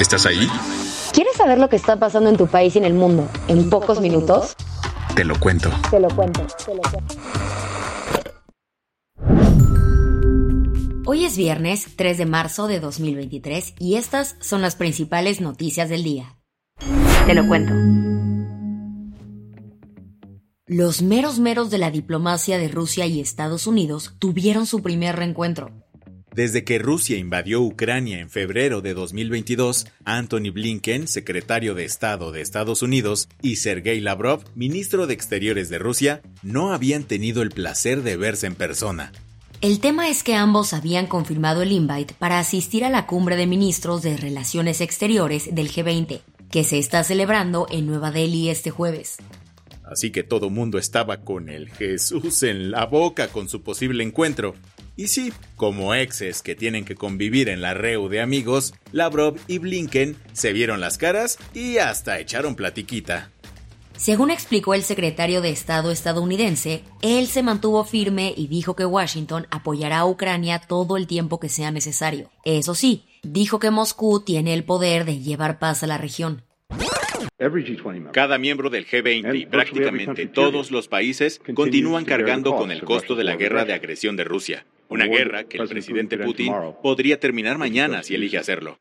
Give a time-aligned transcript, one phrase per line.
[0.00, 0.48] ¿Estás ahí?
[1.12, 4.00] ¿Quieres saber lo que está pasando en tu país y en el mundo en pocos
[4.00, 4.54] minutos?
[5.16, 5.70] Te lo cuento.
[5.90, 7.14] Te lo cuento, te lo cuento.
[11.04, 16.04] Hoy es viernes 3 de marzo de 2023 y estas son las principales noticias del
[16.04, 16.36] día.
[17.26, 17.72] Te lo cuento.
[20.66, 25.72] Los meros meros de la diplomacia de Rusia y Estados Unidos tuvieron su primer reencuentro.
[26.38, 32.42] Desde que Rusia invadió Ucrania en febrero de 2022, Anthony Blinken, secretario de Estado de
[32.42, 38.04] Estados Unidos, y Sergei Lavrov, ministro de Exteriores de Rusia, no habían tenido el placer
[38.04, 39.10] de verse en persona.
[39.62, 43.48] El tema es que ambos habían confirmado el invite para asistir a la cumbre de
[43.48, 46.20] ministros de Relaciones Exteriores del G20,
[46.52, 49.16] que se está celebrando en Nueva Delhi este jueves.
[49.82, 54.54] Así que todo mundo estaba con el Jesús en la boca con su posible encuentro.
[54.98, 59.58] Y sí, como exes que tienen que convivir en la reu de amigos, Lavrov y
[59.58, 63.30] Blinken se vieron las caras y hasta echaron platiquita.
[63.96, 69.46] Según explicó el secretario de Estado estadounidense, él se mantuvo firme y dijo que Washington
[69.52, 72.32] apoyará a Ucrania todo el tiempo que sea necesario.
[72.44, 76.42] Eso sí, dijo que Moscú tiene el poder de llevar paz a la región.
[78.12, 83.22] Cada miembro del G20 y prácticamente todos los países continúan cargando con el costo de
[83.22, 84.66] la guerra de agresión de Rusia.
[84.88, 88.78] Una guerra que el presidente Putin podría terminar mañana si elige hacerlo.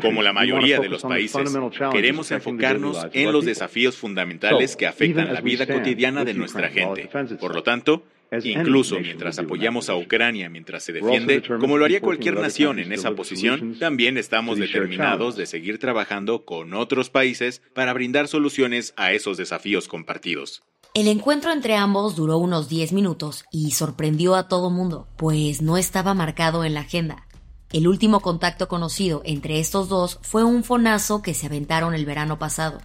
[0.00, 1.56] Como la mayoría de los países,
[1.92, 7.08] queremos enfocarnos en los desafíos fundamentales que afectan la vida cotidiana de nuestra gente.
[7.38, 8.02] Por lo tanto,
[8.42, 13.14] incluso mientras apoyamos a Ucrania mientras se defiende, como lo haría cualquier nación en esa
[13.14, 19.36] posición, también estamos determinados de seguir trabajando con otros países para brindar soluciones a esos
[19.36, 20.62] desafíos compartidos.
[20.96, 25.76] El encuentro entre ambos duró unos 10 minutos y sorprendió a todo mundo, pues no
[25.76, 27.26] estaba marcado en la agenda.
[27.72, 32.38] El último contacto conocido entre estos dos fue un fonazo que se aventaron el verano
[32.38, 32.80] pasado.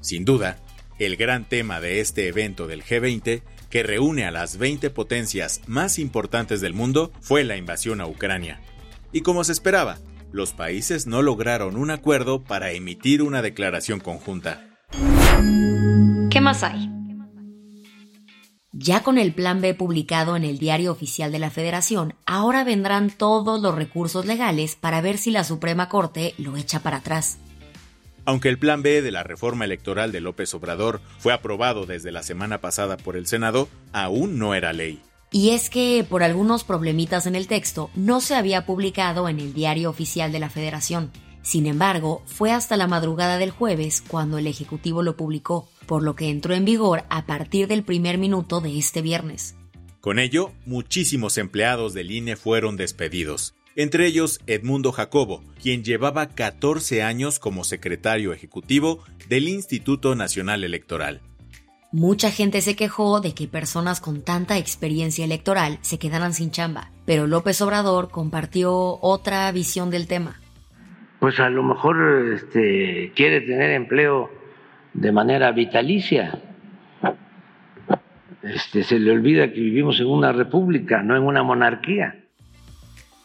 [0.00, 0.60] Sin duda,
[1.00, 5.98] el gran tema de este evento del G20, que reúne a las 20 potencias más
[5.98, 8.60] importantes del mundo, fue la invasión a Ucrania.
[9.10, 9.98] Y como se esperaba,
[10.30, 14.78] los países no lograron un acuerdo para emitir una declaración conjunta.
[16.30, 16.91] ¿Qué más hay?
[18.82, 23.10] Ya con el Plan B publicado en el Diario Oficial de la Federación, ahora vendrán
[23.10, 27.38] todos los recursos legales para ver si la Suprema Corte lo echa para atrás.
[28.24, 32.24] Aunque el Plan B de la reforma electoral de López Obrador fue aprobado desde la
[32.24, 35.00] semana pasada por el Senado, aún no era ley.
[35.30, 39.54] Y es que, por algunos problemitas en el texto, no se había publicado en el
[39.54, 41.12] Diario Oficial de la Federación.
[41.42, 46.14] Sin embargo, fue hasta la madrugada del jueves cuando el Ejecutivo lo publicó, por lo
[46.14, 49.56] que entró en vigor a partir del primer minuto de este viernes.
[50.00, 57.02] Con ello, muchísimos empleados del INE fueron despedidos, entre ellos Edmundo Jacobo, quien llevaba 14
[57.02, 61.22] años como secretario ejecutivo del Instituto Nacional Electoral.
[61.90, 66.90] Mucha gente se quejó de que personas con tanta experiencia electoral se quedaran sin chamba,
[67.04, 70.41] pero López Obrador compartió otra visión del tema.
[71.22, 74.28] Pues a lo mejor este, quiere tener empleo
[74.92, 76.42] de manera vitalicia.
[78.42, 82.24] Este, se le olvida que vivimos en una república, no en una monarquía.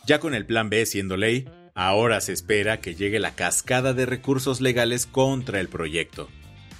[0.05, 4.05] Ya con el plan B siendo ley, ahora se espera que llegue la cascada de
[4.05, 6.29] recursos legales contra el proyecto.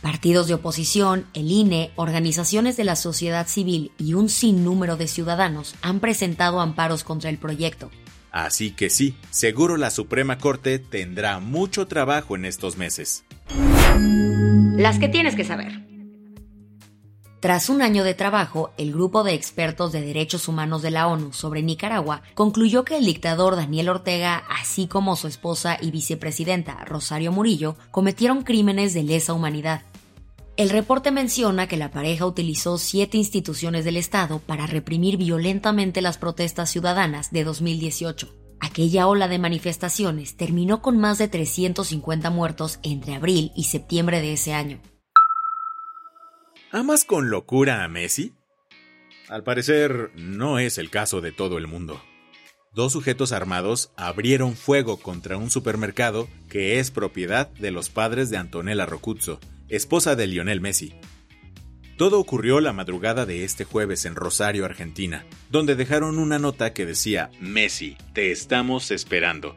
[0.04, 5.74] Partidos de oposición, el INE, organizaciones de la sociedad civil y un sinnúmero de ciudadanos
[5.82, 7.90] han presentado amparos contra el proyecto.
[8.32, 13.24] Así que sí, seguro la Suprema Corte tendrá mucho trabajo en estos meses.
[14.76, 15.88] Las que tienes que saber.
[17.40, 21.34] Tras un año de trabajo, el grupo de expertos de derechos humanos de la ONU
[21.34, 27.32] sobre Nicaragua concluyó que el dictador Daniel Ortega, así como su esposa y vicepresidenta Rosario
[27.32, 29.84] Murillo, cometieron crímenes de lesa humanidad.
[30.58, 36.18] El reporte menciona que la pareja utilizó siete instituciones del Estado para reprimir violentamente las
[36.18, 38.36] protestas ciudadanas de 2018.
[38.60, 44.34] Aquella ola de manifestaciones terminó con más de 350 muertos entre abril y septiembre de
[44.34, 44.82] ese año.
[46.72, 48.34] ¿Amas con locura a Messi?
[49.30, 52.02] Al parecer, no es el caso de todo el mundo.
[52.74, 58.38] Dos sujetos armados abrieron fuego contra un supermercado que es propiedad de los padres de
[58.38, 59.40] Antonella Rocuzzo,
[59.70, 60.94] esposa de Lionel Messi.
[61.98, 66.86] Todo ocurrió la madrugada de este jueves en Rosario, Argentina, donde dejaron una nota que
[66.86, 69.56] decía Messi, te estamos esperando.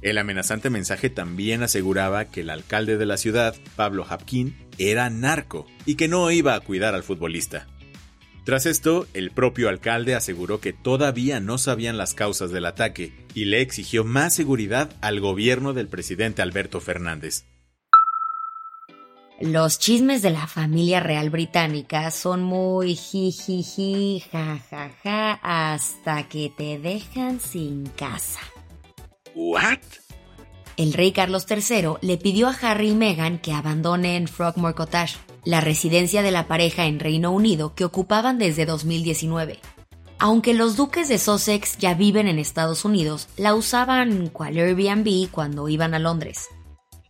[0.00, 5.66] El amenazante mensaje también aseguraba que el alcalde de la ciudad, Pablo Hapkin, era narco
[5.86, 7.66] y que no iba a cuidar al futbolista.
[8.44, 13.46] Tras esto, el propio alcalde aseguró que todavía no sabían las causas del ataque y
[13.46, 17.46] le exigió más seguridad al gobierno del presidente Alberto Fernández.
[19.40, 27.40] Los chismes de la familia real británica son muy jijiji, jajaja, hasta que te dejan
[27.40, 28.38] sin casa.
[29.34, 29.80] ¿What?
[30.76, 35.60] El rey Carlos III le pidió a Harry y Meghan que abandonen Frogmore Cottage, la
[35.60, 39.58] residencia de la pareja en Reino Unido que ocupaban desde 2019.
[40.20, 45.68] Aunque los duques de Sussex ya viven en Estados Unidos, la usaban cual Airbnb cuando
[45.68, 46.48] iban a Londres.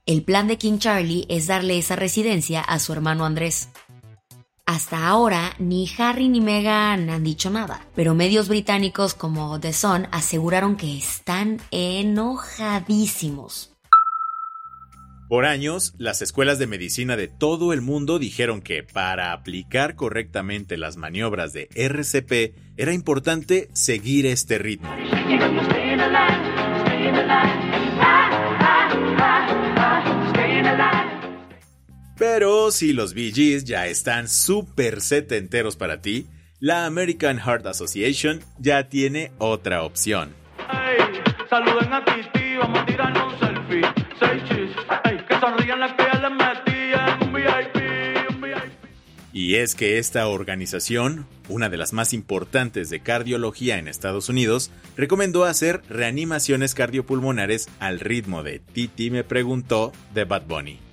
[0.07, 3.71] El plan de King Charlie es darle esa residencia a su hermano Andrés.
[4.67, 10.07] Hasta ahora, ni Harry ni Meghan han dicho nada, pero medios británicos como The Sun
[10.13, 13.71] aseguraron que están enojadísimos.
[15.27, 20.77] Por años, las escuelas de medicina de todo el mundo dijeron que para aplicar correctamente
[20.77, 24.95] las maniobras de RCP era importante seguir este ritmo.
[32.37, 36.27] Pero si los BGs ya están súper setenteros para ti,
[36.59, 40.35] la American Heart Association ya tiene otra opción.
[49.33, 54.73] Y es que esta organización, una de las más importantes de cardiología en Estados Unidos,
[54.97, 60.84] recomendó hacer reanimaciones cardiopulmonares al ritmo de Titi me preguntó de Bad Bunny.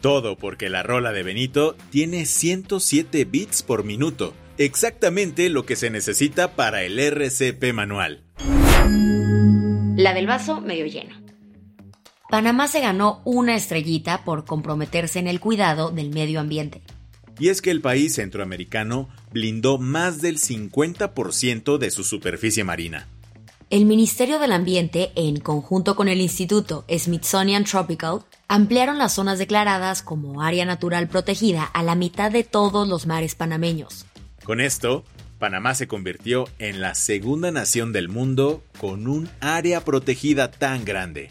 [0.00, 5.90] Todo porque la rola de Benito tiene 107 bits por minuto, exactamente lo que se
[5.90, 8.24] necesita para el RCP manual.
[9.96, 11.14] La del vaso medio lleno.
[12.30, 16.80] Panamá se ganó una estrellita por comprometerse en el cuidado del medio ambiente.
[17.38, 23.08] Y es que el país centroamericano blindó más del 50% de su superficie marina.
[23.70, 30.02] El Ministerio del Ambiente, en conjunto con el Instituto Smithsonian Tropical, ampliaron las zonas declaradas
[30.02, 34.06] como área natural protegida a la mitad de todos los mares panameños.
[34.42, 35.04] Con esto,
[35.38, 41.30] Panamá se convirtió en la segunda nación del mundo con un área protegida tan grande.